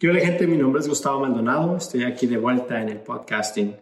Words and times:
¿Qué 0.00 0.08
hola 0.08 0.20
gente? 0.20 0.46
Mi 0.46 0.56
nombre 0.56 0.80
es 0.80 0.86
Gustavo 0.86 1.18
Maldonado, 1.18 1.76
estoy 1.76 2.04
aquí 2.04 2.28
de 2.28 2.38
vuelta 2.38 2.80
en 2.80 2.88
el 2.88 3.00
podcasting. 3.00 3.74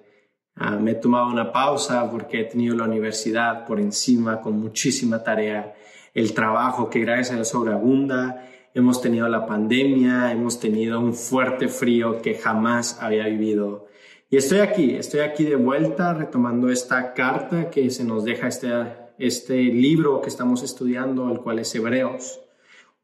Uh, 0.59 0.81
me 0.81 0.93
he 0.93 0.95
tomado 0.95 1.27
una 1.27 1.53
pausa 1.53 2.11
porque 2.11 2.41
he 2.41 2.45
tenido 2.45 2.75
la 2.75 2.85
universidad 2.85 3.67
por 3.67 3.79
encima 3.79 4.41
con 4.41 4.59
muchísima 4.59 5.23
tarea, 5.23 5.75
el 6.15 6.33
trabajo 6.33 6.89
que 6.89 7.01
gracias 7.01 7.33
a 7.33 7.35
Dios 7.35 7.49
sobreabunda, 7.49 8.49
hemos 8.73 9.03
tenido 9.03 9.29
la 9.29 9.45
pandemia, 9.45 10.33
hemos 10.33 10.59
tenido 10.59 11.01
un 11.01 11.13
fuerte 11.13 11.69
frío 11.69 12.23
que 12.23 12.33
jamás 12.37 12.97
había 13.03 13.27
vivido. 13.27 13.87
Y 14.31 14.39
estoy 14.39 14.61
aquí, 14.61 14.95
estoy 14.95 15.21
aquí 15.21 15.45
de 15.45 15.57
vuelta 15.57 16.15
retomando 16.15 16.71
esta 16.71 17.13
carta 17.13 17.69
que 17.69 17.91
se 17.91 18.05
nos 18.05 18.25
deja 18.25 18.49
este, 18.49 18.71
este 19.19 19.65
libro 19.65 20.23
que 20.23 20.31
estamos 20.31 20.63
estudiando, 20.63 21.31
el 21.31 21.41
cual 21.41 21.59
es 21.59 21.75
Hebreos 21.75 22.41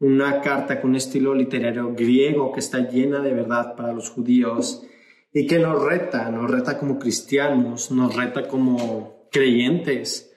una 0.03 0.41
carta 0.41 0.81
con 0.81 0.91
un 0.91 0.97
estilo 0.97 1.33
literario 1.33 1.95
griego 1.95 2.51
que 2.51 2.59
está 2.59 2.91
llena 2.91 3.21
de 3.21 3.33
verdad 3.33 3.77
para 3.77 3.93
los 3.93 4.11
judíos 4.11 4.85
y 5.33 5.47
que 5.47 5.61
nos 5.61 5.81
reta, 5.81 6.29
nos 6.29 6.51
reta 6.51 6.77
como 6.77 6.99
cristianos, 6.99 7.93
nos 7.93 8.17
reta 8.17 8.49
como 8.49 9.29
creyentes. 9.31 10.35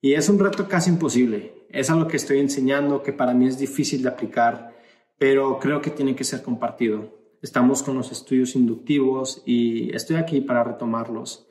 Y 0.00 0.14
es 0.14 0.28
un 0.28 0.38
reto 0.38 0.68
casi 0.68 0.90
imposible. 0.90 1.66
Es 1.68 1.90
algo 1.90 2.06
que 2.06 2.16
estoy 2.16 2.38
enseñando 2.38 3.02
que 3.02 3.12
para 3.12 3.34
mí 3.34 3.48
es 3.48 3.58
difícil 3.58 4.02
de 4.02 4.08
aplicar, 4.08 4.72
pero 5.18 5.58
creo 5.58 5.80
que 5.80 5.90
tiene 5.90 6.14
que 6.14 6.22
ser 6.22 6.42
compartido. 6.42 7.18
Estamos 7.42 7.82
con 7.82 7.96
los 7.96 8.12
estudios 8.12 8.54
inductivos 8.54 9.42
y 9.44 9.94
estoy 9.96 10.14
aquí 10.14 10.40
para 10.42 10.62
retomarlos. 10.62 11.48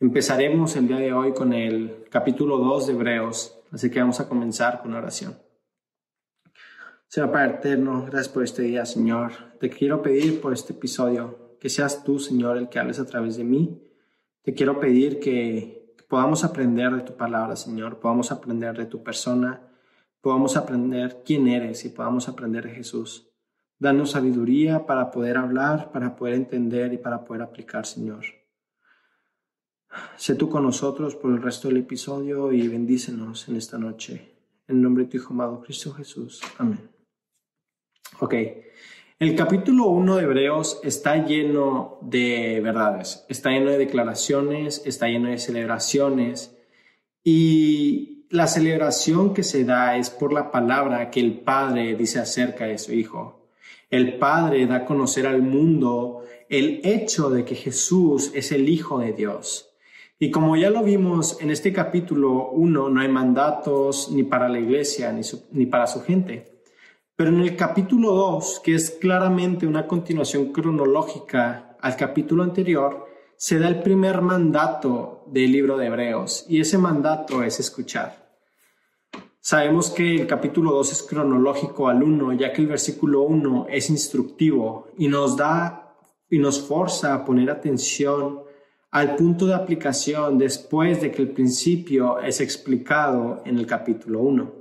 Empezaremos 0.00 0.76
el 0.76 0.86
día 0.86 0.98
de 0.98 1.14
hoy 1.14 1.32
con 1.32 1.54
el 1.54 2.04
capítulo 2.10 2.58
2 2.58 2.88
de 2.88 2.92
Hebreos, 2.92 3.58
así 3.72 3.90
que 3.90 4.00
vamos 4.00 4.20
a 4.20 4.28
comenzar 4.28 4.82
con 4.82 4.92
oración. 4.92 5.45
Señor 7.16 7.32
Padre 7.32 7.54
Eterno, 7.54 8.04
gracias 8.04 8.28
por 8.28 8.44
este 8.44 8.60
día, 8.60 8.84
Señor. 8.84 9.32
Te 9.58 9.70
quiero 9.70 10.02
pedir 10.02 10.38
por 10.38 10.52
este 10.52 10.74
episodio 10.74 11.56
que 11.58 11.70
seas 11.70 12.04
tú, 12.04 12.18
Señor, 12.18 12.58
el 12.58 12.68
que 12.68 12.78
hables 12.78 13.00
a 13.00 13.06
través 13.06 13.38
de 13.38 13.44
mí. 13.44 13.82
Te 14.42 14.52
quiero 14.52 14.78
pedir 14.78 15.18
que, 15.18 15.94
podamos 16.10 16.44
aprender 16.44 16.92
de 16.92 17.00
tu 17.00 17.16
palabra, 17.16 17.56
Señor, 17.56 18.00
podamos 18.00 18.32
aprender 18.32 18.76
de 18.76 18.84
tu 18.84 19.02
persona, 19.02 19.66
podamos 20.20 20.58
aprender 20.58 21.22
quién 21.24 21.48
eres 21.48 21.86
y 21.86 21.88
podamos 21.88 22.28
aprender 22.28 22.64
de 22.64 22.74
Jesús. 22.74 23.30
Danos 23.78 24.10
sabiduría 24.10 24.84
para 24.84 25.10
poder 25.10 25.38
hablar, 25.38 25.92
para 25.92 26.16
poder 26.16 26.34
entender 26.34 26.92
y 26.92 26.98
para 26.98 27.24
poder 27.24 27.40
aplicar, 27.40 27.86
Señor. 27.86 28.26
Sé 30.18 30.34
tú 30.34 30.50
con 30.50 30.64
nosotros 30.64 31.16
por 31.16 31.32
el 31.32 31.40
resto 31.40 31.68
del 31.68 31.78
episodio 31.78 32.52
y 32.52 32.68
bendícenos 32.68 33.48
en 33.48 33.56
esta 33.56 33.78
noche. 33.78 34.34
En 34.68 34.82
nombre 34.82 35.04
de 35.04 35.10
tu 35.12 35.16
Hijo 35.16 35.32
amado 35.32 35.62
Cristo 35.62 35.94
Jesús. 35.94 36.42
Amén. 36.58 36.95
Ok. 38.20 38.34
El 39.18 39.34
capítulo 39.34 39.86
1 39.86 40.16
de 40.16 40.22
Hebreos 40.24 40.80
está 40.84 41.24
lleno 41.24 41.98
de 42.02 42.60
verdades, 42.62 43.24
está 43.30 43.50
lleno 43.50 43.70
de 43.70 43.78
declaraciones, 43.78 44.82
está 44.84 45.08
lleno 45.08 45.30
de 45.30 45.38
celebraciones 45.38 46.54
y 47.24 48.26
la 48.28 48.46
celebración 48.46 49.32
que 49.32 49.42
se 49.42 49.64
da 49.64 49.96
es 49.96 50.10
por 50.10 50.32
la 50.32 50.50
palabra 50.50 51.10
que 51.10 51.20
el 51.20 51.40
Padre 51.40 51.94
dice 51.94 52.18
acerca 52.18 52.66
de 52.66 52.76
su 52.76 52.92
Hijo. 52.92 53.48
El 53.88 54.18
Padre 54.18 54.66
da 54.66 54.76
a 54.76 54.84
conocer 54.84 55.26
al 55.26 55.42
mundo 55.42 56.22
el 56.48 56.80
hecho 56.84 57.30
de 57.30 57.44
que 57.44 57.54
Jesús 57.54 58.32
es 58.34 58.52
el 58.52 58.68
Hijo 58.68 58.98
de 58.98 59.12
Dios. 59.12 59.70
Y 60.18 60.30
como 60.30 60.56
ya 60.56 60.70
lo 60.70 60.82
vimos 60.82 61.40
en 61.40 61.50
este 61.50 61.72
capítulo 61.72 62.50
1, 62.50 62.88
no 62.88 63.00
hay 63.00 63.08
mandatos 63.08 64.10
ni 64.10 64.24
para 64.24 64.48
la 64.48 64.58
iglesia 64.58 65.12
ni, 65.12 65.22
ni 65.52 65.66
para 65.66 65.86
su 65.86 66.02
gente. 66.02 66.55
Pero 67.16 67.30
en 67.30 67.40
el 67.40 67.56
capítulo 67.56 68.12
2, 68.12 68.60
que 68.62 68.74
es 68.74 68.90
claramente 68.90 69.66
una 69.66 69.86
continuación 69.86 70.52
cronológica 70.52 71.78
al 71.80 71.96
capítulo 71.96 72.42
anterior, 72.42 73.06
se 73.38 73.58
da 73.58 73.68
el 73.68 73.82
primer 73.82 74.20
mandato 74.20 75.24
del 75.26 75.50
libro 75.50 75.78
de 75.78 75.86
Hebreos 75.86 76.44
y 76.46 76.60
ese 76.60 76.76
mandato 76.76 77.42
es 77.42 77.58
escuchar. 77.58 78.36
Sabemos 79.40 79.88
que 79.88 80.16
el 80.16 80.26
capítulo 80.26 80.72
2 80.72 80.92
es 80.92 81.02
cronológico 81.04 81.88
al 81.88 82.02
1, 82.02 82.34
ya 82.34 82.52
que 82.52 82.60
el 82.60 82.68
versículo 82.68 83.22
1 83.22 83.68
es 83.70 83.88
instructivo 83.88 84.88
y 84.98 85.08
nos 85.08 85.38
da 85.38 85.96
y 86.28 86.38
nos 86.38 86.60
forza 86.60 87.14
a 87.14 87.24
poner 87.24 87.48
atención 87.48 88.42
al 88.90 89.16
punto 89.16 89.46
de 89.46 89.54
aplicación 89.54 90.36
después 90.36 91.00
de 91.00 91.10
que 91.12 91.22
el 91.22 91.30
principio 91.30 92.20
es 92.20 92.42
explicado 92.42 93.40
en 93.46 93.56
el 93.56 93.66
capítulo 93.66 94.20
1. 94.20 94.55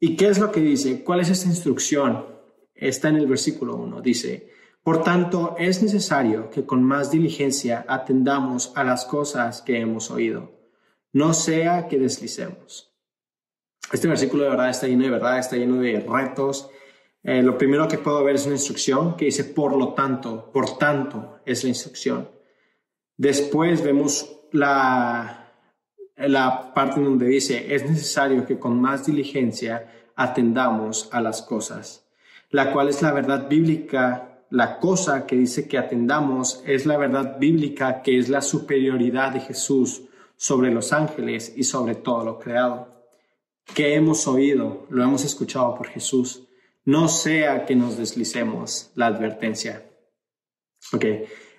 ¿Y 0.00 0.16
qué 0.16 0.28
es 0.28 0.38
lo 0.38 0.52
que 0.52 0.60
dice? 0.60 1.02
¿Cuál 1.02 1.20
es 1.20 1.30
esta 1.30 1.48
instrucción? 1.48 2.26
Está 2.74 3.08
en 3.08 3.16
el 3.16 3.26
versículo 3.26 3.76
1. 3.76 4.00
Dice, 4.00 4.50
por 4.82 5.02
tanto, 5.02 5.56
es 5.58 5.82
necesario 5.82 6.50
que 6.50 6.64
con 6.64 6.82
más 6.82 7.10
diligencia 7.10 7.84
atendamos 7.88 8.72
a 8.74 8.84
las 8.84 9.04
cosas 9.04 9.60
que 9.60 9.78
hemos 9.80 10.10
oído, 10.10 10.52
no 11.12 11.34
sea 11.34 11.88
que 11.88 11.98
deslicemos. 11.98 12.94
Este 13.92 14.08
versículo 14.08 14.44
de 14.44 14.50
verdad 14.50 14.70
está 14.70 14.86
lleno 14.86 15.04
de 15.04 15.10
verdad, 15.10 15.38
está 15.38 15.56
lleno 15.56 15.80
de 15.80 16.00
retos. 16.00 16.70
Eh, 17.22 17.42
lo 17.42 17.58
primero 17.58 17.88
que 17.88 17.98
puedo 17.98 18.22
ver 18.22 18.36
es 18.36 18.46
una 18.46 18.54
instrucción 18.54 19.16
que 19.16 19.26
dice, 19.26 19.44
por 19.44 19.76
lo 19.76 19.94
tanto, 19.94 20.50
por 20.52 20.78
tanto, 20.78 21.40
es 21.44 21.64
la 21.64 21.70
instrucción. 21.70 22.30
Después 23.16 23.82
vemos 23.82 24.42
la, 24.52 25.37
la 26.18 26.74
parte 26.74 27.00
donde 27.00 27.26
dice, 27.26 27.74
es 27.74 27.88
necesario 27.88 28.44
que 28.44 28.58
con 28.58 28.80
más 28.80 29.06
diligencia 29.06 30.10
atendamos 30.16 31.08
a 31.12 31.20
las 31.20 31.42
cosas, 31.42 32.04
la 32.50 32.72
cual 32.72 32.88
es 32.88 33.02
la 33.02 33.12
verdad 33.12 33.48
bíblica, 33.48 34.42
la 34.50 34.78
cosa 34.78 35.26
que 35.26 35.36
dice 35.36 35.68
que 35.68 35.78
atendamos 35.78 36.62
es 36.66 36.86
la 36.86 36.96
verdad 36.96 37.38
bíblica 37.38 38.02
que 38.02 38.18
es 38.18 38.28
la 38.28 38.40
superioridad 38.40 39.32
de 39.32 39.40
Jesús 39.40 40.02
sobre 40.36 40.72
los 40.72 40.92
ángeles 40.92 41.52
y 41.56 41.64
sobre 41.64 41.94
todo 41.94 42.24
lo 42.24 42.38
creado. 42.38 42.88
Que 43.74 43.94
hemos 43.94 44.26
oído, 44.26 44.86
lo 44.88 45.04
hemos 45.04 45.24
escuchado 45.24 45.74
por 45.74 45.88
Jesús, 45.88 46.48
no 46.84 47.06
sea 47.08 47.66
que 47.66 47.76
nos 47.76 47.98
deslicemos 47.98 48.90
la 48.94 49.06
advertencia. 49.06 49.84
Ok, 50.92 51.04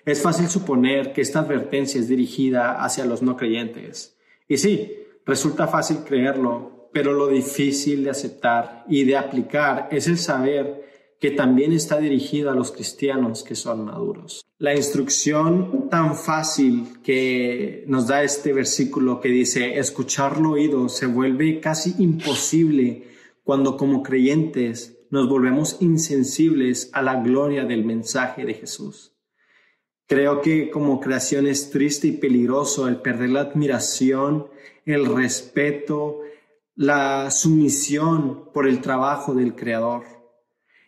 es 0.04 0.20
fácil 0.20 0.48
suponer 0.48 1.12
que 1.12 1.20
esta 1.20 1.38
advertencia 1.38 2.00
es 2.00 2.08
dirigida 2.08 2.82
hacia 2.82 3.06
los 3.06 3.22
no 3.22 3.36
creyentes 3.36 4.16
y 4.50 4.56
sí, 4.56 4.92
resulta 5.24 5.68
fácil 5.68 5.98
creerlo, 5.98 6.90
pero 6.92 7.12
lo 7.12 7.28
difícil 7.28 8.02
de 8.02 8.10
aceptar 8.10 8.84
y 8.88 9.04
de 9.04 9.16
aplicar 9.16 9.86
es 9.92 10.08
el 10.08 10.18
saber 10.18 11.14
que 11.20 11.30
también 11.30 11.72
está 11.72 12.00
dirigido 12.00 12.50
a 12.50 12.54
los 12.56 12.72
cristianos 12.72 13.44
que 13.44 13.54
son 13.54 13.84
maduros. 13.84 14.44
La 14.58 14.74
instrucción 14.74 15.88
tan 15.88 16.16
fácil 16.16 17.00
que 17.04 17.84
nos 17.86 18.08
da 18.08 18.24
este 18.24 18.52
versículo 18.52 19.20
que 19.20 19.28
dice, 19.28 19.78
escucharlo 19.78 20.50
oído 20.50 20.88
se 20.88 21.06
vuelve 21.06 21.60
casi 21.60 21.94
imposible 22.02 23.04
cuando 23.44 23.76
como 23.76 24.02
creyentes 24.02 24.98
nos 25.10 25.28
volvemos 25.28 25.76
insensibles 25.78 26.90
a 26.92 27.02
la 27.02 27.22
gloria 27.22 27.64
del 27.66 27.84
mensaje 27.84 28.44
de 28.44 28.54
Jesús. 28.54 29.09
Creo 30.10 30.40
que 30.40 30.70
como 30.70 30.98
creación 30.98 31.46
es 31.46 31.70
triste 31.70 32.08
y 32.08 32.12
peligroso 32.12 32.88
el 32.88 32.96
perder 32.96 33.30
la 33.30 33.42
admiración, 33.42 34.48
el 34.84 35.06
respeto, 35.06 36.22
la 36.74 37.30
sumisión 37.30 38.50
por 38.52 38.66
el 38.66 38.80
trabajo 38.80 39.34
del 39.34 39.54
Creador. 39.54 40.02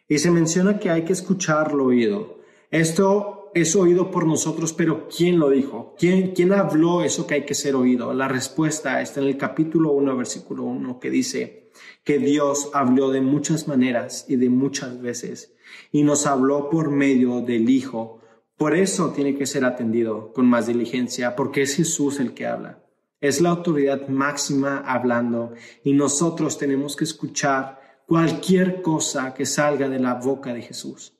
Y 0.09 0.19
se 0.19 0.33
menciona 0.33 0.81
que 0.81 0.91
hay 0.91 1.05
que 1.05 1.13
escuchar 1.13 1.73
lo 1.73 1.85
oído. 1.85 2.41
Esto 2.73 3.53
es 3.55 3.77
oído 3.77 4.11
por 4.11 4.27
nosotros, 4.27 4.73
pero 4.73 5.07
¿quién 5.07 5.39
lo 5.39 5.51
dijo? 5.51 5.95
¿Quién, 5.97 6.33
¿Quién 6.33 6.53
habló 6.53 7.05
eso 7.05 7.25
que 7.25 7.35
hay 7.35 7.45
que 7.45 7.55
ser 7.55 7.77
oído? 7.77 8.13
La 8.13 8.27
respuesta 8.27 9.01
está 9.01 9.21
en 9.21 9.29
el 9.29 9.37
capítulo 9.37 9.93
1, 9.93 10.17
versículo 10.17 10.65
1, 10.65 10.99
que 10.99 11.11
dice 11.11 11.71
que 12.03 12.19
Dios 12.19 12.71
habló 12.75 13.13
de 13.13 13.21
muchas 13.21 13.69
maneras 13.69 14.25
y 14.27 14.35
de 14.35 14.49
muchas 14.49 15.01
veces, 15.01 15.55
y 15.93 16.03
nos 16.03 16.27
habló 16.27 16.69
por 16.69 16.91
medio 16.91 17.41
del 17.41 17.71
Hijo 17.71 18.19
por 18.57 18.75
eso 18.77 19.11
tiene 19.11 19.37
que 19.37 19.47
ser 19.47 19.65
atendido 19.65 20.33
con 20.33 20.47
más 20.47 20.67
diligencia, 20.67 21.35
porque 21.35 21.63
es 21.63 21.75
Jesús 21.77 22.21
el 22.21 22.35
que 22.35 22.47
habla. 22.47 22.83
Es 23.21 23.41
la 23.41 23.51
autoridad 23.51 24.09
máxima 24.09 24.79
hablando 24.79 25.53
y 25.85 25.93
nosotros 25.93 26.59
tenemos 26.59 26.97
que 26.97 27.05
escuchar 27.05 27.81
cualquier 28.07 28.83
cosa 28.83 29.33
que 29.33 29.47
salga 29.47 29.89
de 29.89 29.99
la 29.99 30.15
boca 30.15 30.53
de 30.53 30.63
Jesús. 30.63 31.17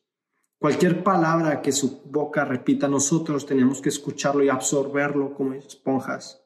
Cualquier 0.59 1.03
palabra 1.03 1.61
que 1.61 1.73
su 1.73 2.03
boca 2.05 2.45
repita, 2.45 2.87
nosotros 2.87 3.47
tenemos 3.47 3.81
que 3.81 3.89
escucharlo 3.89 4.45
y 4.45 4.49
absorberlo 4.49 5.35
como 5.35 5.55
esponjas. 5.55 6.41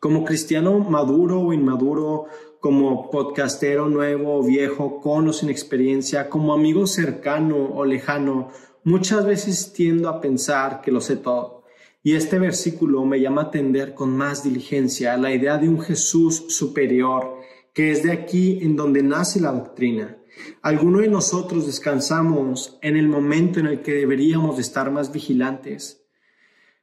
Como 0.00 0.24
cristiano 0.24 0.78
maduro 0.78 1.40
o 1.40 1.52
inmaduro, 1.52 2.26
como 2.60 3.10
podcastero 3.10 3.88
nuevo 3.88 4.38
o 4.38 4.42
viejo, 4.42 5.00
con 5.00 5.28
o 5.28 5.32
sin 5.32 5.48
experiencia, 5.48 6.28
como 6.28 6.52
amigo 6.52 6.86
cercano 6.86 7.56
o 7.74 7.84
lejano, 7.84 8.48
Muchas 8.88 9.26
veces 9.26 9.74
tiendo 9.74 10.08
a 10.08 10.18
pensar 10.18 10.80
que 10.80 10.90
lo 10.90 11.02
sé 11.02 11.16
todo, 11.16 11.64
y 12.02 12.14
este 12.14 12.38
versículo 12.38 13.04
me 13.04 13.20
llama 13.20 13.42
a 13.42 13.44
atender 13.44 13.92
con 13.92 14.16
más 14.16 14.42
diligencia 14.42 15.14
la 15.18 15.30
idea 15.30 15.58
de 15.58 15.68
un 15.68 15.78
Jesús 15.78 16.46
superior, 16.48 17.36
que 17.74 17.90
es 17.90 18.02
de 18.02 18.12
aquí 18.12 18.60
en 18.62 18.76
donde 18.76 19.02
nace 19.02 19.40
la 19.40 19.52
doctrina, 19.52 20.16
Algunos 20.62 21.02
de 21.02 21.08
nosotros 21.08 21.66
descansamos 21.66 22.78
en 22.80 22.96
el 22.96 23.08
momento 23.08 23.60
en 23.60 23.66
el 23.66 23.82
que 23.82 23.92
deberíamos 23.92 24.56
de 24.56 24.62
estar 24.62 24.90
más 24.90 25.12
vigilantes. 25.12 26.02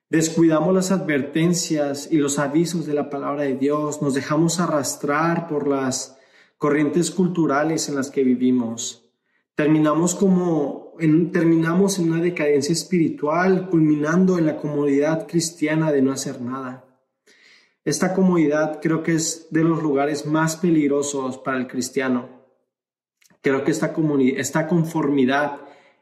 Descuidamos 0.07 0.75
las 0.75 0.91
advertencias 0.91 2.07
y 2.11 2.17
los 2.17 2.37
avisos 2.37 2.85
de 2.85 2.93
la 2.93 3.09
palabra 3.09 3.45
de 3.45 3.55
Dios, 3.55 4.03
nos 4.03 4.13
dejamos 4.13 4.59
arrastrar 4.59 5.47
por 5.47 5.67
las 5.67 6.19
corrientes 6.59 7.09
culturales 7.09 7.89
en 7.89 7.95
las 7.95 8.11
que 8.11 8.23
vivimos. 8.23 9.09
Terminamos 9.55 10.13
como 10.13 10.84
terminamos 11.31 12.00
en 12.00 12.12
una 12.12 12.21
decadencia 12.21 12.74
espiritual, 12.74 13.69
culminando 13.69 14.38
en 14.38 14.45
la 14.45 14.57
comodidad 14.57 15.27
cristiana 15.27 15.92
de 15.92 16.01
no 16.01 16.12
hacer 16.12 16.42
nada. 16.42 16.86
Esta 17.83 18.13
comodidad 18.13 18.80
creo 18.81 19.03
que 19.03 19.13
es 19.13 19.47
de 19.51 19.63
los 19.63 19.83
lugares 19.83 20.25
más 20.25 20.56
peligrosos 20.56 21.38
para 21.38 21.57
el 21.57 21.68
cristiano. 21.68 22.30
Creo 23.42 23.63
que 23.63 23.71
esta, 23.71 23.94
esta 24.38 24.68
conformidad 24.68 25.62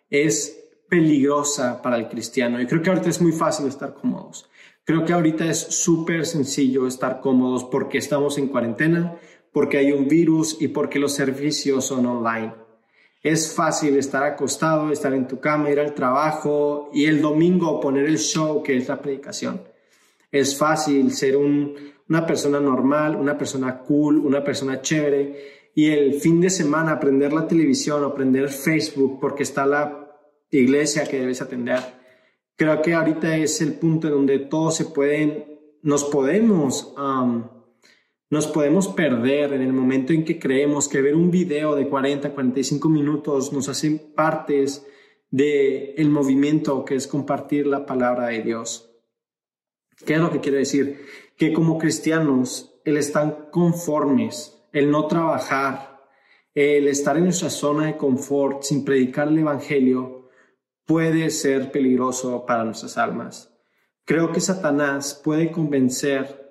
es 0.09 0.63
peligrosa 0.89 1.81
para 1.81 1.97
el 1.97 2.07
cristiano. 2.07 2.61
Y 2.61 2.67
creo 2.67 2.81
que 2.81 2.89
ahorita 2.89 3.09
es 3.09 3.21
muy 3.21 3.33
fácil 3.33 3.67
estar 3.67 3.93
cómodos. 3.93 4.49
Creo 4.85 5.03
que 5.05 5.13
ahorita 5.13 5.45
es 5.45 5.59
súper 5.59 6.25
sencillo 6.25 6.87
estar 6.87 7.19
cómodos 7.19 7.63
porque 7.65 7.97
estamos 7.97 8.37
en 8.37 8.47
cuarentena, 8.47 9.17
porque 9.51 9.77
hay 9.77 9.91
un 9.91 10.07
virus 10.07 10.61
y 10.61 10.69
porque 10.69 10.99
los 10.99 11.13
servicios 11.13 11.85
son 11.85 12.05
online. 12.05 12.62
Es 13.23 13.55
fácil 13.55 13.97
estar 13.97 14.21
acostado, 14.23 14.91
estar 14.91 15.13
en 15.13 15.27
tu 15.29 15.39
cama, 15.39 15.71
ir 15.71 15.79
al 15.79 15.93
trabajo 15.93 16.89
y 16.93 17.05
el 17.05 17.21
domingo 17.21 17.79
poner 17.79 18.05
el 18.05 18.19
show 18.19 18.61
que 18.61 18.75
es 18.75 18.89
la 18.89 19.01
predicación. 19.01 19.61
Es 20.29 20.57
fácil 20.57 21.09
ser 21.13 21.37
una 21.37 22.25
persona 22.25 22.59
normal, 22.59 23.15
una 23.15 23.37
persona 23.37 23.79
cool, 23.79 24.17
una 24.17 24.43
persona 24.43 24.81
chévere 24.81 25.71
y 25.73 25.89
el 25.89 26.15
fin 26.15 26.41
de 26.41 26.49
semana 26.49 26.91
aprender 26.91 27.31
la 27.31 27.47
televisión 27.47 28.03
o 28.03 28.07
aprender 28.07 28.49
Facebook 28.49 29.19
porque 29.21 29.43
está 29.43 29.65
la 29.65 30.11
iglesia 30.51 31.05
que 31.05 31.21
debes 31.21 31.41
atender. 31.41 31.79
Creo 32.57 32.81
que 32.81 32.93
ahorita 32.93 33.37
es 33.37 33.61
el 33.61 33.73
punto 33.75 34.07
en 34.07 34.13
donde 34.13 34.39
todos 34.39 34.75
se 34.75 34.85
pueden, 34.85 35.45
nos 35.81 36.03
podemos, 36.03 36.93
nos 38.33 38.47
podemos 38.47 38.87
perder 38.87 39.53
en 39.53 39.61
el 39.61 39.73
momento 39.73 40.11
en 40.11 40.25
que 40.25 40.39
creemos 40.39 40.87
que 40.89 41.03
ver 41.03 41.13
un 41.13 41.29
video 41.29 41.75
de 41.75 41.87
40, 41.87 42.33
45 42.33 42.89
minutos 42.89 43.53
nos 43.53 43.69
hace 43.69 43.91
partes 43.91 44.87
del 45.29 45.93
el 45.97 46.09
movimiento 46.09 46.83
que 46.83 46.95
es 46.95 47.05
compartir 47.05 47.67
la 47.67 47.85
palabra 47.85 48.29
de 48.29 48.41
Dios. 48.41 48.89
¿Qué 50.03 50.15
es 50.15 50.19
lo 50.19 50.31
que 50.31 50.39
quiere 50.39 50.57
decir? 50.57 51.05
Que 51.37 51.53
como 51.53 51.77
cristianos, 51.77 52.73
el 52.85 52.97
estar 52.97 53.51
conformes, 53.51 54.59
el 54.71 54.89
no 54.89 55.05
trabajar, 55.05 56.01
el 56.55 56.87
estar 56.87 57.15
en 57.17 57.25
nuestra 57.25 57.51
zona 57.51 57.85
de 57.85 57.97
confort 57.97 58.63
sin 58.63 58.83
predicar 58.83 59.27
el 59.27 59.37
Evangelio, 59.37 60.29
puede 60.87 61.29
ser 61.29 61.71
peligroso 61.71 62.47
para 62.47 62.63
nuestras 62.63 62.97
almas. 62.97 63.53
Creo 64.05 64.31
que 64.31 64.41
Satanás 64.41 65.21
puede 65.23 65.51
convencer, 65.51 66.42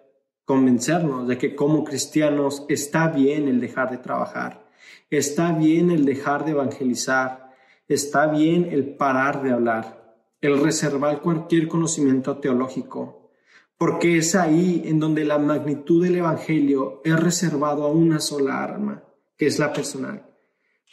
convencernos 0.45 1.29
de 1.29 1.39
que 1.39 1.55
como 1.55 1.85
cristianos 1.85 2.65
está 2.69 3.09
bien 3.09 3.49
el 3.49 3.61
dejar 3.61 3.91
de 3.91 3.99
trabajar, 3.99 4.67
está 5.11 5.53
bien 5.53 5.91
el 5.91 6.05
dejar 6.05 6.45
de 6.45 6.53
evangelizar, 6.53 7.55
está 7.89 8.27
bien 8.27 8.69
el 8.71 8.97
parar 8.97 9.43
de 9.43 9.53
hablar, 9.53 10.17
el 10.41 10.61
reservar 10.61 11.21
cualquier 11.21 11.69
conocimiento 11.69 12.39
teológico, 12.39 13.31
porque 13.79 14.19
es 14.19 14.35
ahí 14.35 14.83
en 14.87 15.01
donde 15.01 15.25
la 15.25 15.39
magnitud 15.39 16.05
del 16.05 16.17
Evangelio 16.17 17.01
es 17.05 17.19
reservado 17.19 17.85
a 17.85 17.91
una 17.91 18.21
sola 18.21 18.63
arma, 18.63 19.03
que 19.37 19.47
es 19.47 19.59
la 19.59 19.73
personal. 19.73 20.25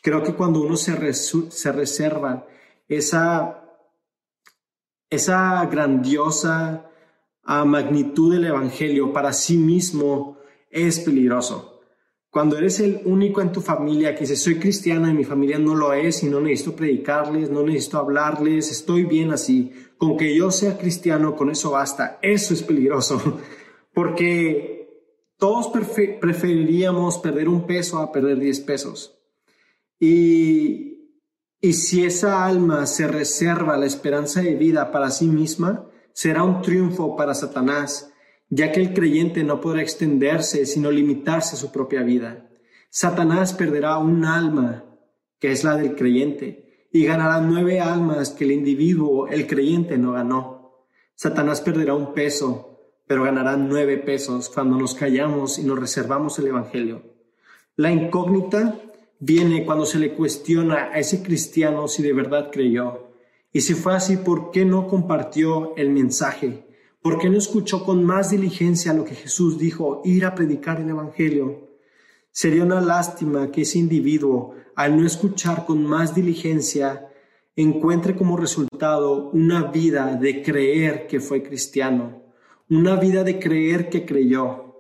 Creo 0.02 0.24
que 0.24 0.34
cuando 0.34 0.62
uno 0.62 0.76
se, 0.76 1.14
se 1.14 1.72
reserva 1.72 2.48
esa, 2.88 3.64
esa 5.10 5.66
grandiosa 5.68 6.89
ah, 7.50 7.66
magnitud 7.66 8.32
del 8.32 8.46
Evangelio 8.46 9.12
para 9.12 9.34
sí 9.34 9.58
mismo 9.58 10.38
es 10.70 11.00
peligroso. 11.00 11.82
Cuando 12.30 12.56
eres 12.60 12.80
el 12.80 13.02
único 13.06 13.42
en 13.42 13.52
tu 13.52 13.60
familia 13.60 14.14
que 14.14 14.22
dice, 14.22 14.36
soy 14.36 14.60
cristiano 14.60 15.10
y 15.10 15.16
mi 15.16 15.24
familia 15.24 15.58
no 15.58 15.74
lo 15.74 15.94
es 15.94 16.22
y 16.22 16.28
no 16.28 16.40
necesito 16.40 16.76
predicarles, 16.76 17.50
no 17.50 17.64
necesito 17.64 17.98
hablarles, 17.98 18.70
estoy 18.70 19.06
bien 19.06 19.32
así, 19.32 19.74
con 19.98 20.16
que 20.16 20.36
yo 20.36 20.52
sea 20.52 20.78
cristiano, 20.78 21.36
con 21.36 21.50
eso 21.50 21.72
basta, 21.72 22.20
eso 22.22 22.54
es 22.54 22.62
peligroso, 22.62 23.40
porque 23.96 25.10
todos 25.40 25.72
preferiríamos 26.22 27.18
perder 27.18 27.50
un 27.50 27.66
peso 27.66 27.98
a 27.98 28.12
perder 28.12 28.38
10 28.38 28.60
pesos. 28.60 29.18
Y, 30.00 31.18
y 31.60 31.74
si 31.74 32.06
esa 32.06 32.46
alma 32.46 32.86
se 32.86 33.08
reserva 33.08 33.76
la 33.76 33.88
esperanza 33.88 34.42
de 34.42 34.54
vida 34.54 34.92
para 34.92 35.10
sí 35.10 35.28
misma, 35.28 35.89
será 36.14 36.44
un 36.44 36.62
triunfo 36.62 37.16
para 37.16 37.34
Satanás, 37.34 38.12
ya 38.50 38.72
que 38.72 38.82
el 38.82 38.94
creyente 38.94 39.44
no 39.44 39.62
podrá 39.62 39.82
extenderse 39.82 40.66
sino 40.66 40.92
limitarse 40.92 41.56
a 41.56 41.60
su 41.60 41.72
propia 41.72 42.02
vida. 42.02 42.50
Satanás 42.90 43.54
perderá 43.54 43.98
un 43.98 44.26
alma, 44.26 44.86
que 45.40 45.52
es 45.52 45.64
la 45.64 45.76
del 45.76 45.96
creyente, 45.96 46.88
y 46.92 47.06
ganará 47.06 47.40
nueve 47.40 47.80
almas 47.80 48.32
que 48.32 48.46
el 48.46 48.52
individuo, 48.52 49.28
el 49.28 49.46
creyente, 49.46 49.98
no 49.98 50.14
ganó. 50.14 50.86
Satanás 51.14 51.62
perderá 51.62 51.94
un 51.94 52.14
peso, 52.14 52.80
pero 53.06 53.24
ganará 53.24 53.58
nueve 53.58 53.98
pesos 53.98 54.50
cuando 54.50 54.78
nos 54.78 54.96
callamos 54.96 55.60
y 55.60 55.64
nos 55.64 55.80
reservamos 55.80 56.40
el 56.40 56.48
Evangelio. 56.48 57.04
La 57.76 57.92
incógnita 57.92 58.80
viene 59.20 59.66
cuando 59.66 59.86
se 59.86 60.00
le 60.00 60.14
cuestiona 60.14 60.90
a 60.92 61.00
ese 61.00 61.22
cristiano 61.22 61.88
si 61.88 62.02
de 62.02 62.14
verdad 62.14 62.50
creyó. 62.52 63.09
Y 63.52 63.62
si 63.62 63.74
fue 63.74 63.96
así, 63.96 64.18
¿por 64.18 64.52
qué 64.52 64.64
no 64.66 64.88
compartió 64.88 65.76
el 65.76 65.90
mensaje? 65.90 66.68
¿Por 67.02 67.18
qué 67.18 67.30
no 67.30 67.38
escuchó 67.38 67.84
con 67.84 68.04
más 68.04 68.30
diligencia 68.30 68.94
lo 68.94 69.06
que 69.06 69.16
Jesús 69.16 69.58
dijo, 69.58 70.02
ir 70.06 70.26
a 70.26 70.36
predicar 70.36 70.80
el 70.80 70.90
Evangelio? 70.90 71.70
Sería 72.32 72.64
una 72.64 72.80
lástima 72.80 73.52
que 73.52 73.62
ese 73.62 73.80
individuo, 73.80 74.54
al 74.76 74.98
no 74.98 75.06
escuchar 75.06 75.66
con 75.66 75.84
más 75.84 76.14
diligencia, 76.14 77.10
encuentre 77.56 78.16
como 78.16 78.38
resultado 78.38 79.32
una 79.32 79.64
vida 79.64 80.16
de 80.16 80.44
creer 80.44 81.08
que 81.08 81.20
fue 81.20 81.42
cristiano, 81.42 82.22
una 82.70 82.96
vida 82.98 83.24
de 83.24 83.40
creer 83.40 83.90
que 83.90 84.06
creyó, 84.06 84.76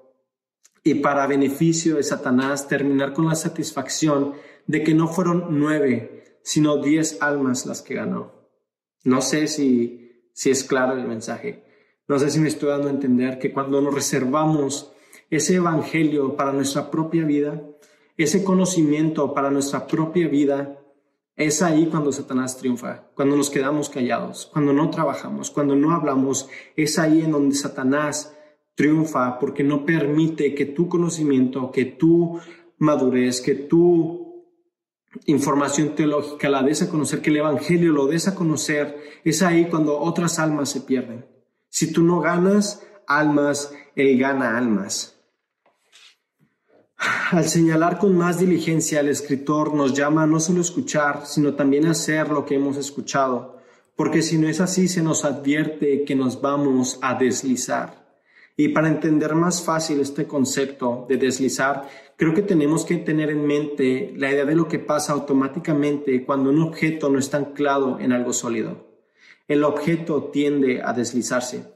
y 0.83 0.95
para 0.95 1.27
beneficio 1.27 1.95
de 1.95 2.03
Satanás 2.03 2.67
terminar 2.67 3.13
con 3.13 3.27
la 3.27 3.35
satisfacción 3.35 4.33
de 4.67 4.83
que 4.83 4.93
no 4.93 5.07
fueron 5.07 5.47
nueve, 5.49 6.39
sino 6.43 6.77
diez 6.77 7.17
almas 7.21 7.65
las 7.65 7.81
que 7.81 7.95
ganó. 7.95 8.38
No 9.03 9.21
sé 9.21 9.47
si, 9.47 10.29
si 10.33 10.49
es 10.49 10.63
claro 10.63 10.93
el 10.93 11.07
mensaje. 11.07 11.63
No 12.07 12.19
sé 12.19 12.31
si 12.31 12.39
me 12.39 12.47
estoy 12.47 12.69
dando 12.69 12.87
a 12.87 12.91
entender 12.91 13.39
que 13.39 13.53
cuando 13.53 13.81
nos 13.81 13.93
reservamos 13.93 14.91
ese 15.29 15.55
evangelio 15.55 16.35
para 16.35 16.51
nuestra 16.51 16.89
propia 16.89 17.23
vida, 17.23 17.61
ese 18.17 18.43
conocimiento 18.43 19.33
para 19.33 19.51
nuestra 19.51 19.87
propia 19.87 20.27
vida, 20.27 20.79
es 21.35 21.61
ahí 21.61 21.85
cuando 21.85 22.11
Satanás 22.11 22.57
triunfa, 22.57 23.05
cuando 23.15 23.37
nos 23.37 23.49
quedamos 23.49 23.89
callados, 23.89 24.49
cuando 24.51 24.73
no 24.73 24.89
trabajamos, 24.89 25.51
cuando 25.51 25.73
no 25.73 25.91
hablamos, 25.91 26.49
es 26.75 26.99
ahí 26.99 27.21
en 27.21 27.31
donde 27.31 27.55
Satanás 27.55 28.35
triunfa 28.75 29.39
porque 29.39 29.63
no 29.63 29.85
permite 29.85 30.53
que 30.53 30.65
tu 30.65 30.89
conocimiento, 30.89 31.71
que 31.71 31.85
tu 31.85 32.39
madurez, 32.77 33.39
que 33.39 33.55
tu 33.55 34.28
información 35.25 35.95
teológica 35.95 36.49
la 36.49 36.63
des 36.63 36.81
a 36.81 36.89
conocer, 36.89 37.21
que 37.21 37.29
el 37.29 37.37
Evangelio 37.37 37.91
lo 37.91 38.07
des 38.07 38.27
a 38.27 38.35
conocer, 38.35 38.97
es 39.23 39.41
ahí 39.41 39.67
cuando 39.69 39.99
otras 39.99 40.39
almas 40.39 40.69
se 40.69 40.81
pierden. 40.81 41.25
Si 41.69 41.91
tú 41.91 42.03
no 42.03 42.19
ganas 42.19 42.83
almas, 43.07 43.73
Él 43.95 44.17
gana 44.19 44.57
almas. 44.57 45.15
Al 47.31 47.47
señalar 47.47 47.97
con 47.97 48.17
más 48.17 48.39
diligencia, 48.39 48.99
el 48.99 49.09
escritor 49.09 49.73
nos 49.73 49.93
llama 49.93 50.27
no 50.27 50.39
solo 50.39 50.61
escuchar, 50.61 51.25
sino 51.25 51.53
también 51.53 51.85
a 51.85 51.91
hacer 51.91 52.29
lo 52.29 52.45
que 52.45 52.55
hemos 52.55 52.75
escuchado, 52.77 53.57
porque 53.95 54.21
si 54.21 54.37
no 54.37 54.47
es 54.47 54.59
así, 54.59 54.87
se 54.87 55.01
nos 55.01 55.25
advierte 55.25 56.03
que 56.03 56.15
nos 56.15 56.41
vamos 56.41 56.99
a 57.01 57.15
deslizar. 57.15 58.08
Y 58.59 58.67
para 58.67 58.89
entender 58.89 59.35
más 59.35 59.63
fácil 59.63 60.01
este 60.01 60.27
concepto 60.27 61.05
de 61.07 61.15
deslizar, 61.15 61.87
creo 62.17 62.33
que 62.33 62.41
tenemos 62.41 62.83
que 62.83 62.97
tener 62.97 63.29
en 63.29 63.47
mente 63.47 64.11
la 64.17 64.29
idea 64.29 64.43
de 64.43 64.53
lo 64.53 64.67
que 64.67 64.79
pasa 64.79 65.13
automáticamente 65.13 66.25
cuando 66.25 66.49
un 66.49 66.61
objeto 66.63 67.09
no 67.09 67.19
está 67.19 67.37
anclado 67.37 68.01
en 68.01 68.11
algo 68.11 68.33
sólido. 68.33 68.85
El 69.47 69.63
objeto 69.63 70.25
tiende 70.25 70.81
a 70.83 70.91
deslizarse. 70.91 71.73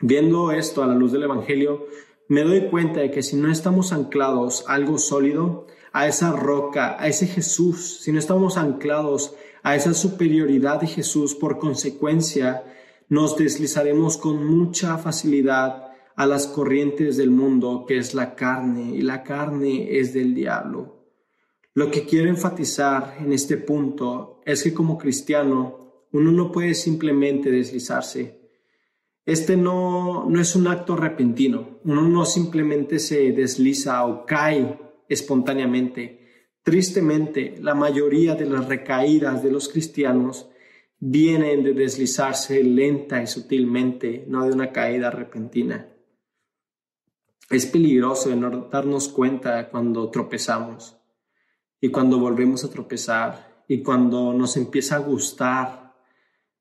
Viendo 0.00 0.50
esto 0.50 0.82
a 0.82 0.86
la 0.86 0.94
luz 0.94 1.12
del 1.12 1.24
Evangelio, 1.24 1.86
me 2.26 2.42
doy 2.42 2.70
cuenta 2.70 3.00
de 3.00 3.10
que 3.10 3.22
si 3.22 3.36
no 3.36 3.52
estamos 3.52 3.92
anclados 3.92 4.64
a 4.68 4.72
algo 4.72 4.96
sólido, 4.96 5.66
a 5.92 6.06
esa 6.06 6.32
roca, 6.32 6.96
a 6.98 7.06
ese 7.06 7.26
Jesús, 7.26 7.98
si 8.00 8.12
no 8.12 8.18
estamos 8.18 8.56
anclados 8.56 9.34
a 9.62 9.76
esa 9.76 9.92
superioridad 9.92 10.80
de 10.80 10.86
Jesús, 10.86 11.34
por 11.34 11.58
consecuencia, 11.58 12.64
nos 13.12 13.36
deslizaremos 13.36 14.16
con 14.16 14.42
mucha 14.46 14.96
facilidad 14.96 15.92
a 16.16 16.26
las 16.26 16.46
corrientes 16.46 17.18
del 17.18 17.30
mundo, 17.30 17.84
que 17.86 17.98
es 17.98 18.14
la 18.14 18.34
carne, 18.34 18.96
y 18.96 19.02
la 19.02 19.22
carne 19.22 19.98
es 19.98 20.14
del 20.14 20.34
diablo. 20.34 21.10
Lo 21.74 21.90
que 21.90 22.06
quiero 22.06 22.30
enfatizar 22.30 23.18
en 23.20 23.34
este 23.34 23.58
punto 23.58 24.40
es 24.46 24.62
que 24.62 24.72
como 24.72 24.96
cristiano 24.96 26.06
uno 26.12 26.32
no 26.32 26.50
puede 26.50 26.72
simplemente 26.72 27.50
deslizarse. 27.50 28.48
Este 29.26 29.58
no, 29.58 30.24
no 30.26 30.40
es 30.40 30.56
un 30.56 30.68
acto 30.68 30.96
repentino. 30.96 31.80
Uno 31.84 32.08
no 32.08 32.24
simplemente 32.24 32.98
se 32.98 33.32
desliza 33.32 34.06
o 34.06 34.24
cae 34.24 34.78
espontáneamente. 35.06 36.48
Tristemente, 36.62 37.56
la 37.60 37.74
mayoría 37.74 38.36
de 38.36 38.46
las 38.46 38.66
recaídas 38.66 39.42
de 39.42 39.52
los 39.52 39.68
cristianos 39.68 40.48
vienen 41.04 41.64
de 41.64 41.74
deslizarse 41.74 42.62
lenta 42.62 43.20
y 43.20 43.26
sutilmente, 43.26 44.24
no 44.28 44.46
de 44.46 44.52
una 44.52 44.70
caída 44.70 45.10
repentina. 45.10 45.88
Es 47.50 47.66
peligroso 47.66 48.34
no 48.36 48.68
darnos 48.70 49.08
cuenta 49.08 49.68
cuando 49.68 50.08
tropezamos 50.10 50.96
y 51.80 51.88
cuando 51.88 52.20
volvemos 52.20 52.64
a 52.64 52.70
tropezar 52.70 53.64
y 53.66 53.82
cuando 53.82 54.32
nos 54.32 54.56
empieza 54.56 54.94
a 54.94 55.00
gustar 55.00 55.96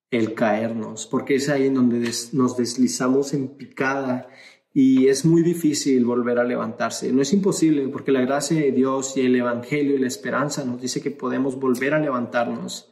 el 0.10 0.34
caernos, 0.34 1.06
porque 1.06 1.36
es 1.36 1.48
ahí 1.48 1.68
en 1.68 1.76
donde 1.76 2.12
nos 2.34 2.58
deslizamos 2.58 3.36
en 3.36 3.50
picada 3.50 4.28
y 4.74 5.08
es 5.08 5.24
muy 5.24 5.44
difícil 5.44 6.04
volver 6.04 6.40
a 6.40 6.44
levantarse. 6.44 7.14
No 7.14 7.22
es 7.22 7.32
imposible 7.32 7.88
porque 7.90 8.12
la 8.12 8.22
gracia 8.22 8.60
de 8.60 8.72
Dios 8.72 9.16
y 9.18 9.22
el 9.22 9.36
Evangelio 9.36 9.96
y 9.96 10.00
la 10.00 10.08
esperanza 10.08 10.66
nos 10.66 10.82
dice 10.82 11.00
que 11.00 11.12
podemos 11.12 11.60
volver 11.60 11.94
a 11.94 12.00
levantarnos. 12.00 12.92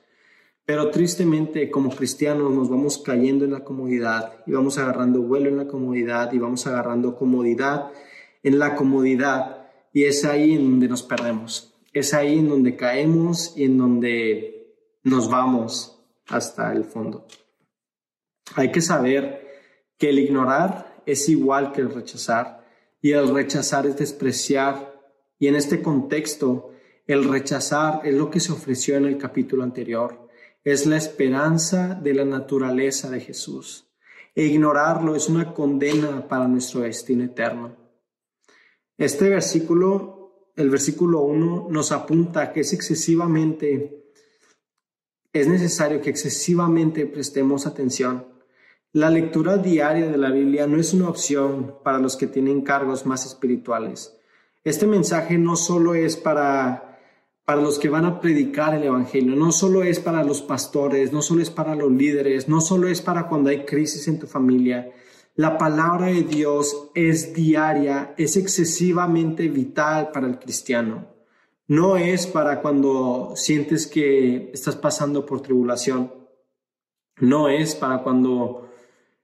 Pero 0.69 0.91
tristemente 0.91 1.71
como 1.71 1.89
cristianos 1.89 2.51
nos 2.51 2.69
vamos 2.69 2.99
cayendo 2.99 3.43
en 3.43 3.53
la 3.53 3.63
comodidad 3.63 4.43
y 4.45 4.51
vamos 4.51 4.77
agarrando 4.77 5.19
vuelo 5.23 5.49
en 5.49 5.57
la 5.57 5.65
comodidad 5.65 6.31
y 6.31 6.37
vamos 6.37 6.67
agarrando 6.67 7.15
comodidad 7.15 7.89
en 8.43 8.59
la 8.59 8.75
comodidad. 8.75 9.67
Y 9.91 10.03
es 10.03 10.25
ahí 10.25 10.53
en 10.53 10.69
donde 10.69 10.87
nos 10.87 11.01
perdemos. 11.01 11.73
Es 11.91 12.13
ahí 12.13 12.37
en 12.37 12.49
donde 12.49 12.75
caemos 12.75 13.57
y 13.57 13.63
en 13.63 13.79
donde 13.79 14.75
nos 15.01 15.27
vamos 15.27 16.03
hasta 16.27 16.71
el 16.71 16.83
fondo. 16.83 17.25
Hay 18.53 18.71
que 18.71 18.81
saber 18.81 19.47
que 19.97 20.09
el 20.09 20.19
ignorar 20.19 21.01
es 21.07 21.29
igual 21.29 21.71
que 21.71 21.81
el 21.81 21.91
rechazar. 21.91 22.63
Y 23.01 23.13
el 23.13 23.33
rechazar 23.33 23.87
es 23.87 23.97
despreciar. 23.97 24.93
Y 25.39 25.47
en 25.47 25.55
este 25.55 25.81
contexto 25.81 26.73
el 27.07 27.23
rechazar 27.23 28.01
es 28.03 28.13
lo 28.13 28.29
que 28.29 28.39
se 28.39 28.51
ofreció 28.51 28.97
en 28.97 29.05
el 29.05 29.17
capítulo 29.17 29.63
anterior, 29.63 30.28
es 30.63 30.85
la 30.85 30.97
esperanza 30.97 31.95
de 31.95 32.13
la 32.13 32.25
naturaleza 32.25 33.09
de 33.09 33.21
Jesús. 33.21 33.87
E 34.35 34.45
ignorarlo 34.45 35.15
es 35.15 35.29
una 35.29 35.53
condena 35.53 36.27
para 36.27 36.47
nuestro 36.47 36.81
destino 36.81 37.23
eterno. 37.23 37.75
Este 38.97 39.29
versículo 39.29 40.19
el 40.59 40.69
versículo 40.69 41.21
1 41.21 41.67
nos 41.69 41.93
apunta 41.93 42.51
que 42.51 42.61
es 42.61 42.73
excesivamente, 42.73 44.11
es 45.31 45.47
necesario 45.47 46.01
que 46.01 46.09
excesivamente 46.09 47.05
prestemos 47.05 47.65
atención. 47.65 48.27
La 48.91 49.09
lectura 49.09 49.57
diaria 49.57 50.07
de 50.07 50.17
la 50.17 50.31
Biblia 50.31 50.67
no 50.67 50.77
es 50.77 50.93
una 50.93 51.07
opción 51.07 51.77
para 51.81 51.99
los 51.99 52.17
que 52.17 52.27
tienen 52.27 52.61
cargos 52.61 53.05
más 53.05 53.25
espirituales. 53.25 54.17
Este 54.65 54.85
mensaje 54.85 55.37
no 55.37 55.55
solo 55.55 55.95
es 55.95 56.17
para, 56.17 56.88
para 57.49 57.63
los 57.63 57.79
que 57.79 57.89
van 57.89 58.05
a 58.05 58.21
predicar 58.21 58.75
el 58.75 58.83
Evangelio, 58.83 59.35
no 59.35 59.51
solo 59.51 59.81
es 59.81 59.99
para 59.99 60.23
los 60.23 60.43
pastores, 60.43 61.11
no 61.11 61.23
solo 61.23 61.41
es 61.41 61.49
para 61.49 61.73
los 61.73 61.91
líderes, 61.91 62.47
no 62.47 62.61
solo 62.61 62.87
es 62.87 63.01
para 63.01 63.27
cuando 63.27 63.49
hay 63.49 63.65
crisis 63.65 64.07
en 64.07 64.19
tu 64.19 64.27
familia, 64.27 64.91
la 65.33 65.57
palabra 65.57 66.05
de 66.05 66.21
Dios 66.21 66.91
es 66.93 67.33
diaria, 67.33 68.13
es 68.19 68.37
excesivamente 68.37 69.47
vital 69.47 70.11
para 70.11 70.27
el 70.27 70.37
cristiano. 70.37 71.07
No 71.65 71.97
es 71.97 72.27
para 72.27 72.61
cuando 72.61 73.33
sientes 73.35 73.87
que 73.87 74.51
estás 74.53 74.75
pasando 74.75 75.25
por 75.25 75.41
tribulación. 75.41 76.13
No 77.17 77.49
es 77.49 77.73
para 77.73 78.03
cuando 78.03 78.69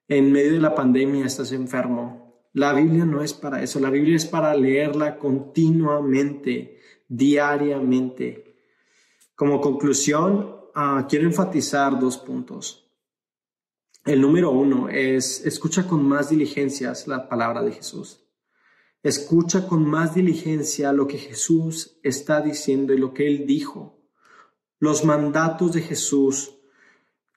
en 0.08 0.32
medio 0.32 0.54
de 0.54 0.62
la 0.62 0.74
pandemia 0.74 1.28
estás 1.28 1.52
enfermo. 1.52 2.50
La 2.54 2.74
Biblia 2.74 3.06
no 3.06 3.22
es 3.22 3.36
para 3.36 3.62
eso. 3.62 3.80
La 3.80 3.92
Biblia 3.92 4.16
es 4.16 4.26
para 4.26 4.56
leerla 4.56 5.20
continuamente, 5.20 6.75
diariamente. 7.08 8.56
Como 9.36 9.62
conclusión, 9.62 10.56
ah, 10.74 11.06
quiero 11.10 11.26
enfatizar 11.26 12.00
dos 12.00 12.18
puntos. 12.18 12.86
El 14.06 14.22
número 14.22 14.52
uno 14.52 14.88
es, 14.88 15.46
escucha 15.46 15.88
con 15.88 16.08
más 16.08 16.30
diligencias 16.30 17.08
la 17.08 17.28
palabra 17.28 17.64
de 17.64 17.72
Jesús. 17.72 18.22
Escucha 19.02 19.68
con 19.68 19.88
más 19.88 20.16
diligencia 20.16 20.94
lo 20.94 21.08
que 21.08 21.18
Jesús 21.18 22.00
está 22.04 22.42
diciendo 22.42 22.94
y 22.94 22.98
lo 22.98 23.14
que 23.14 23.28
Él 23.28 23.46
dijo. 23.46 24.00
Los 24.80 25.06
mandatos 25.06 25.74
de 25.74 25.82
Jesús 25.82 26.56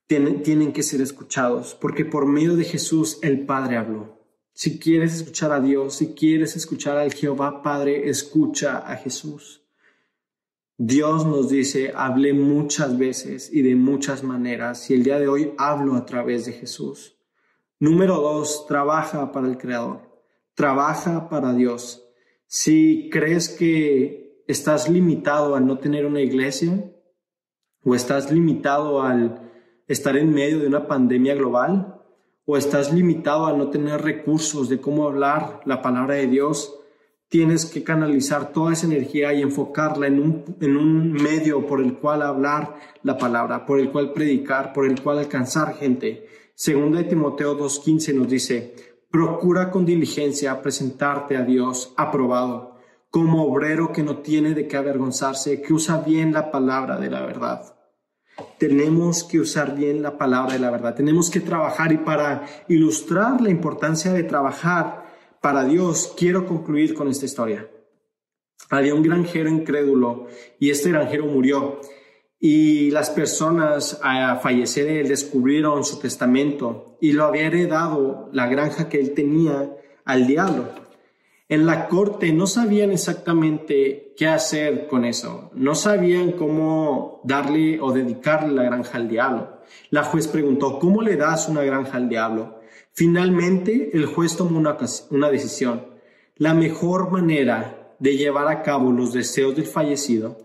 tienen, 0.07 0.43
tienen 0.43 0.73
que 0.73 0.83
ser 0.83 1.01
escuchados, 1.01 1.75
porque 1.75 2.05
por 2.05 2.27
medio 2.27 2.57
de 2.57 2.65
Jesús 2.65 3.19
el 3.23 3.47
Padre 3.47 3.77
habló. 3.77 4.18
Si 4.59 4.81
quieres 4.81 5.15
escuchar 5.15 5.53
a 5.53 5.61
Dios, 5.61 5.95
si 5.95 6.15
quieres 6.15 6.57
escuchar 6.57 6.97
al 6.97 7.15
Jehová 7.15 7.62
Padre, 7.62 8.09
escucha 8.09 8.79
a 8.79 8.97
Jesús. 8.97 9.62
Dios 10.77 11.25
nos 11.25 11.49
dice, 11.49 11.93
hablé 11.95 12.33
muchas 12.33 12.99
veces 12.99 13.50
y 13.53 13.62
de 13.62 13.77
muchas 13.77 14.25
maneras 14.25 14.91
y 14.91 14.95
el 14.95 15.05
día 15.05 15.21
de 15.21 15.29
hoy 15.29 15.53
hablo 15.59 15.95
a 15.95 16.05
través 16.05 16.45
de 16.45 16.55
Jesús. 16.55 17.17
Número 17.79 18.17
dos, 18.17 18.67
trabaja 18.67 19.31
para 19.31 19.47
el 19.47 19.59
Creador, 19.59 20.00
trabaja 20.55 21.29
para 21.29 21.53
Dios. 21.53 22.05
Si 22.49 23.09
crees 23.12 23.50
que 23.50 24.43
estás 24.49 24.88
limitado 24.88 25.55
al 25.55 25.67
no 25.67 25.79
tener 25.79 26.05
una 26.05 26.21
iglesia 26.21 26.85
o 27.85 27.95
estás 27.95 28.33
limitado 28.33 29.03
al 29.03 29.53
estar 29.87 30.17
en 30.17 30.35
medio 30.35 30.59
de 30.59 30.67
una 30.67 30.88
pandemia 30.88 31.37
global 31.37 31.98
o 32.50 32.57
estás 32.57 32.95
limitado 32.95 33.45
al 33.45 33.59
no 33.59 33.69
tener 33.69 34.00
recursos 34.00 34.71
de 34.71 34.81
cómo 34.81 35.07
hablar 35.07 35.61
la 35.67 35.83
palabra 35.83 36.14
de 36.14 36.28
Dios, 36.28 36.81
tienes 37.28 37.67
que 37.67 37.85
canalizar 37.85 38.52
toda 38.52 38.73
esa 38.73 38.87
energía 38.87 39.35
y 39.35 39.43
enfocarla 39.43 40.07
en 40.07 40.19
un, 40.19 40.57
en 40.59 40.78
un 40.78 41.12
medio 41.12 41.67
por 41.67 41.83
el 41.83 41.99
cual 41.99 42.23
hablar 42.23 42.75
la 43.02 43.19
palabra, 43.19 43.67
por 43.67 43.78
el 43.78 43.93
cual 43.93 44.14
predicar, 44.14 44.73
por 44.73 44.87
el 44.87 45.02
cual 45.02 45.19
alcanzar 45.19 45.75
gente. 45.75 46.26
Segunda 46.55 47.00
de 47.00 47.05
Timoteo 47.05 47.55
2.15 47.59 48.14
nos 48.14 48.28
dice, 48.31 48.75
procura 49.11 49.71
con 49.71 49.85
diligencia 49.85 50.62
presentarte 50.62 51.37
a 51.37 51.43
Dios 51.43 51.93
aprobado, 51.99 52.76
como 53.11 53.45
obrero 53.45 53.93
que 53.93 54.02
no 54.02 54.21
tiene 54.21 54.55
de 54.55 54.67
qué 54.67 54.78
avergonzarse, 54.78 55.61
que 55.61 55.75
usa 55.75 55.99
bien 55.99 56.33
la 56.33 56.50
palabra 56.50 56.99
de 56.99 57.11
la 57.11 57.26
verdad. 57.26 57.78
Tenemos 58.59 59.25
que 59.25 59.41
usar 59.41 59.77
bien 59.77 60.03
la 60.03 60.19
palabra 60.19 60.55
de 60.55 60.59
la 60.59 60.71
verdad, 60.71 60.95
tenemos 60.95 61.31
que 61.31 61.41
trabajar 61.41 61.93
y 61.93 61.99
para 61.99 62.47
ilustrar 62.69 63.41
la 63.41 63.50
importancia 63.50 64.12
de 64.12 64.25
trabajar, 64.25 65.07
para 65.41 65.65
Dios, 65.65 66.15
quiero 66.17 66.47
concluir 66.47 66.95
con 66.95 67.09
esta 67.09 67.25
historia. 67.25 67.69
Había 68.71 68.95
un 68.95 69.03
granjero 69.03 69.49
incrédulo 69.49 70.27
y 70.59 70.71
este 70.71 70.91
granjero 70.91 71.27
murió 71.27 71.81
y 72.41 72.91
las 72.91 73.11
personas 73.11 73.99
a 74.03 74.37
fallecer 74.37 74.88
él 74.88 75.09
descubrieron 75.09 75.85
su 75.85 75.99
testamento 75.99 76.97
y 77.00 77.12
lo 77.12 77.25
había 77.25 77.47
heredado 77.47 78.29
la 78.33 78.47
granja 78.47 78.88
que 78.88 79.00
él 79.00 79.12
tenía 79.15 79.77
al 80.05 80.27
diablo. 80.27 80.88
En 81.50 81.64
la 81.64 81.88
corte 81.88 82.31
no 82.35 82.47
sabían 82.47 82.90
exactamente 82.93 84.12
qué 84.19 84.26
hacer 84.26 84.87
con 84.87 85.07
eso, 85.07 85.50
no 85.55 85.75
sabían 85.75 86.33
cómo 86.33 87.23
darle 87.25 87.81
o 87.81 87.90
dedicarle 87.90 88.52
la 88.52 88.64
granja 88.64 88.99
al 88.99 89.09
diablo. 89.09 89.59
La 89.88 90.05
juez 90.05 90.28
preguntó, 90.28 90.78
¿cómo 90.78 91.00
le 91.00 91.17
das 91.17 91.49
una 91.49 91.62
granja 91.62 91.97
al 91.97 92.11
diablo? 92.11 92.61
Finalmente, 92.93 93.97
el 93.97 94.05
juez 94.05 94.37
tomó 94.37 94.59
una, 94.59 95.31
decisión. 95.31 95.87
La 96.37 96.52
mejor 96.52 97.11
manera 97.11 97.95
de 97.99 98.19
llevar 98.19 98.49
a 98.49 98.62
cabo 98.62 98.93
los 98.93 99.14
deseos 99.14 99.57
del 99.57 99.64
fallecido 99.64 100.37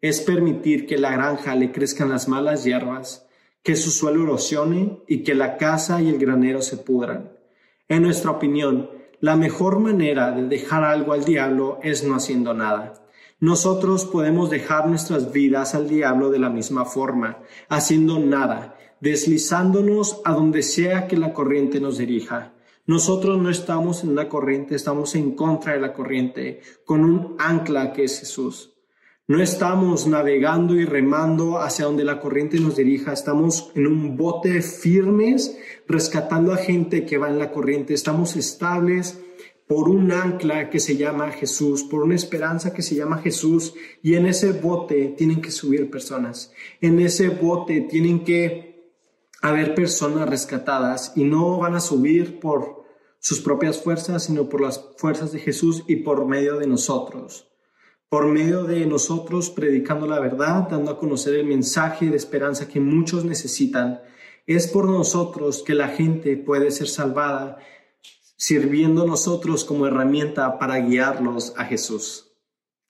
es 0.00 0.20
permitir 0.20 0.86
que 0.86 0.96
la 0.96 1.10
granja 1.10 1.56
le 1.56 1.72
crezcan 1.72 2.10
las 2.10 2.28
malas 2.28 2.62
hierbas, 2.62 3.26
que 3.64 3.74
su 3.74 3.90
suelo 3.90 4.22
erosione 4.22 5.00
y 5.08 5.24
que 5.24 5.34
la 5.34 5.56
casa 5.56 6.00
y 6.00 6.08
el 6.08 6.18
granero 6.18 6.62
se 6.62 6.76
pudran. 6.76 7.32
En 7.88 8.02
nuestra 8.02 8.30
opinión, 8.30 9.01
la 9.22 9.36
mejor 9.36 9.78
manera 9.78 10.32
de 10.32 10.48
dejar 10.48 10.82
algo 10.82 11.12
al 11.12 11.24
diablo 11.24 11.78
es 11.80 12.02
no 12.02 12.16
haciendo 12.16 12.54
nada. 12.54 13.06
Nosotros 13.38 14.04
podemos 14.04 14.50
dejar 14.50 14.88
nuestras 14.88 15.30
vidas 15.30 15.76
al 15.76 15.88
diablo 15.88 16.28
de 16.28 16.40
la 16.40 16.50
misma 16.50 16.84
forma, 16.84 17.38
haciendo 17.68 18.18
nada, 18.18 18.76
deslizándonos 19.00 20.20
a 20.24 20.32
donde 20.32 20.64
sea 20.64 21.06
que 21.06 21.16
la 21.16 21.32
corriente 21.32 21.78
nos 21.78 21.98
dirija. 21.98 22.52
Nosotros 22.84 23.40
no 23.40 23.48
estamos 23.48 24.02
en 24.02 24.10
una 24.10 24.28
corriente, 24.28 24.74
estamos 24.74 25.14
en 25.14 25.36
contra 25.36 25.74
de 25.74 25.80
la 25.80 25.92
corriente, 25.92 26.60
con 26.84 27.04
un 27.04 27.36
ancla 27.38 27.92
que 27.92 28.02
es 28.02 28.18
Jesús. 28.18 28.71
No 29.32 29.40
estamos 29.40 30.06
navegando 30.06 30.74
y 30.74 30.84
remando 30.84 31.56
hacia 31.56 31.86
donde 31.86 32.04
la 32.04 32.20
corriente 32.20 32.60
nos 32.60 32.76
dirija, 32.76 33.14
estamos 33.14 33.72
en 33.74 33.86
un 33.86 34.14
bote 34.14 34.60
firmes, 34.60 35.56
rescatando 35.88 36.52
a 36.52 36.58
gente 36.58 37.06
que 37.06 37.16
va 37.16 37.30
en 37.30 37.38
la 37.38 37.50
corriente, 37.50 37.94
estamos 37.94 38.36
estables 38.36 39.18
por 39.66 39.88
un 39.88 40.12
ancla 40.12 40.68
que 40.68 40.80
se 40.80 40.98
llama 40.98 41.30
Jesús, 41.30 41.82
por 41.82 42.02
una 42.02 42.14
esperanza 42.14 42.74
que 42.74 42.82
se 42.82 42.94
llama 42.94 43.22
Jesús, 43.22 43.72
y 44.02 44.16
en 44.16 44.26
ese 44.26 44.52
bote 44.52 45.14
tienen 45.16 45.40
que 45.40 45.50
subir 45.50 45.90
personas, 45.90 46.52
en 46.82 47.00
ese 47.00 47.30
bote 47.30 47.80
tienen 47.80 48.24
que 48.24 48.92
haber 49.40 49.74
personas 49.74 50.28
rescatadas 50.28 51.14
y 51.16 51.24
no 51.24 51.56
van 51.56 51.74
a 51.74 51.80
subir 51.80 52.38
por 52.38 52.84
sus 53.18 53.40
propias 53.40 53.80
fuerzas, 53.80 54.24
sino 54.24 54.50
por 54.50 54.60
las 54.60 54.90
fuerzas 54.98 55.32
de 55.32 55.38
Jesús 55.38 55.84
y 55.86 55.96
por 55.96 56.26
medio 56.26 56.58
de 56.58 56.66
nosotros. 56.66 57.48
Por 58.12 58.26
medio 58.26 58.64
de 58.64 58.84
nosotros 58.84 59.48
predicando 59.48 60.06
la 60.06 60.20
verdad, 60.20 60.68
dando 60.68 60.90
a 60.90 60.98
conocer 60.98 61.34
el 61.34 61.46
mensaje 61.46 62.10
de 62.10 62.16
esperanza 62.18 62.68
que 62.68 62.78
muchos 62.78 63.24
necesitan. 63.24 64.02
Es 64.46 64.66
por 64.66 64.86
nosotros 64.86 65.62
que 65.62 65.72
la 65.72 65.88
gente 65.88 66.36
puede 66.36 66.70
ser 66.72 66.88
salvada 66.88 67.56
sirviendo 68.36 69.06
nosotros 69.06 69.64
como 69.64 69.86
herramienta 69.86 70.58
para 70.58 70.76
guiarlos 70.76 71.54
a 71.56 71.64
Jesús. 71.64 72.30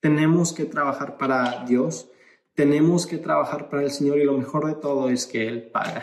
Tenemos 0.00 0.52
que 0.52 0.64
trabajar 0.64 1.18
para 1.18 1.66
Dios, 1.66 2.10
tenemos 2.54 3.06
que 3.06 3.18
trabajar 3.18 3.70
para 3.70 3.84
el 3.84 3.92
Señor 3.92 4.18
y 4.18 4.24
lo 4.24 4.36
mejor 4.36 4.66
de 4.66 4.74
todo 4.74 5.08
es 5.08 5.26
que 5.26 5.46
Él 5.46 5.70
paga. 5.70 6.02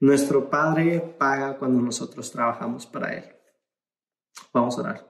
Nuestro 0.00 0.50
Padre 0.50 1.00
paga 1.00 1.56
cuando 1.56 1.80
nosotros 1.80 2.30
trabajamos 2.30 2.84
para 2.84 3.14
Él. 3.14 3.24
Vamos 4.52 4.76
a 4.76 4.82
orar. 4.82 5.07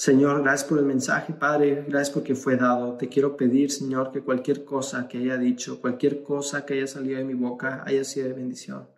Señor, 0.00 0.40
gracias 0.40 0.66
por 0.66 0.78
el 0.78 0.86
mensaje, 0.86 1.34
Padre, 1.34 1.84
gracias 1.86 2.08
porque 2.08 2.34
fue 2.34 2.56
dado. 2.56 2.96
Te 2.96 3.10
quiero 3.10 3.36
pedir, 3.36 3.70
Señor, 3.70 4.10
que 4.10 4.22
cualquier 4.22 4.64
cosa 4.64 5.06
que 5.06 5.18
haya 5.18 5.36
dicho, 5.36 5.78
cualquier 5.78 6.22
cosa 6.22 6.64
que 6.64 6.72
haya 6.72 6.86
salido 6.86 7.18
de 7.18 7.26
mi 7.26 7.34
boca 7.34 7.82
haya 7.84 8.02
sido 8.02 8.28
de 8.28 8.32
bendición. 8.32 8.88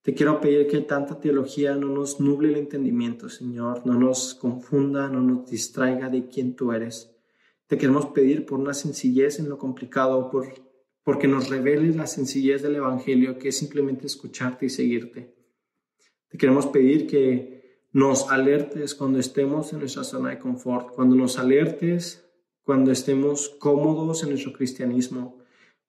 Te 0.00 0.14
quiero 0.14 0.40
pedir 0.40 0.68
que 0.68 0.80
tanta 0.82 1.18
teología 1.18 1.74
no 1.74 1.88
nos 1.88 2.20
nuble 2.20 2.50
el 2.50 2.56
entendimiento, 2.56 3.28
Señor, 3.28 3.84
no 3.84 3.94
nos 3.94 4.34
confunda, 4.34 5.08
no 5.08 5.20
nos 5.20 5.50
distraiga 5.50 6.08
de 6.08 6.28
quién 6.28 6.54
tú 6.54 6.70
eres. 6.70 7.16
Te 7.66 7.76
queremos 7.76 8.06
pedir 8.06 8.46
por 8.46 8.60
una 8.60 8.74
sencillez 8.74 9.40
en 9.40 9.48
lo 9.48 9.58
complicado, 9.58 10.30
por, 10.30 10.46
porque 11.02 11.26
nos 11.26 11.48
reveles 11.48 11.96
la 11.96 12.06
sencillez 12.06 12.62
del 12.62 12.76
Evangelio, 12.76 13.40
que 13.40 13.48
es 13.48 13.58
simplemente 13.58 14.06
escucharte 14.06 14.66
y 14.66 14.70
seguirte. 14.70 15.34
Te 16.28 16.38
queremos 16.38 16.66
pedir 16.66 17.08
que 17.08 17.61
nos 17.92 18.30
alertes 18.30 18.94
cuando 18.94 19.18
estemos 19.18 19.72
en 19.72 19.80
nuestra 19.80 20.04
zona 20.04 20.30
de 20.30 20.38
confort, 20.38 20.94
cuando 20.94 21.14
nos 21.14 21.38
alertes 21.38 22.22
cuando 22.64 22.92
estemos 22.92 23.48
cómodos 23.58 24.22
en 24.22 24.30
nuestro 24.30 24.52
cristianismo, 24.52 25.38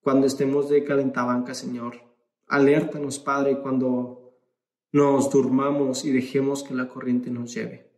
cuando 0.00 0.26
estemos 0.26 0.68
de 0.68 0.84
calentabanca, 0.84 1.54
Señor 1.54 2.02
Alértanos, 2.46 3.18
Padre, 3.18 3.60
cuando 3.60 4.36
nos 4.92 5.30
durmamos 5.30 6.04
y 6.04 6.12
dejemos 6.12 6.62
que 6.62 6.74
la 6.74 6.88
corriente 6.88 7.30
nos 7.30 7.54
lleve. 7.54 7.90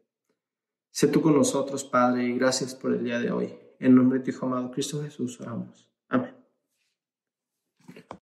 Sé 0.90 1.08
tú 1.08 1.20
con 1.20 1.34
nosotros, 1.34 1.84
Padre, 1.84 2.24
y 2.24 2.38
gracias 2.38 2.74
por 2.74 2.92
el 2.92 3.02
día 3.02 3.18
de 3.18 3.32
hoy. 3.32 3.58
En 3.80 3.94
nombre 3.94 4.18
de 4.18 4.24
tu 4.24 4.30
Hijo 4.30 4.46
amado 4.46 4.70
Cristo 4.70 5.02
Jesús 5.02 5.40
oramos. 5.40 5.90